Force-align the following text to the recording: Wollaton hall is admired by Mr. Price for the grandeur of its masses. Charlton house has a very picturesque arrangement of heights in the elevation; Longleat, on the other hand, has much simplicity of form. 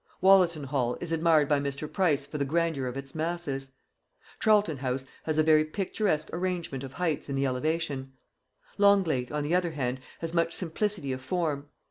Wollaton 0.19 0.63
hall 0.63 0.97
is 0.99 1.11
admired 1.11 1.47
by 1.47 1.59
Mr. 1.59 1.87
Price 1.87 2.25
for 2.25 2.39
the 2.39 2.43
grandeur 2.43 2.87
of 2.87 2.97
its 2.97 3.13
masses. 3.13 3.73
Charlton 4.39 4.77
house 4.77 5.05
has 5.25 5.37
a 5.37 5.43
very 5.43 5.63
picturesque 5.63 6.27
arrangement 6.33 6.83
of 6.83 6.93
heights 6.93 7.29
in 7.29 7.35
the 7.35 7.45
elevation; 7.45 8.13
Longleat, 8.79 9.31
on 9.31 9.43
the 9.43 9.53
other 9.53 9.73
hand, 9.73 9.99
has 10.17 10.33
much 10.33 10.55
simplicity 10.55 11.11
of 11.11 11.21
form. 11.21 11.67